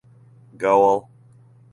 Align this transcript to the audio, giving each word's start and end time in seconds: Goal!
Goal! 0.57 1.07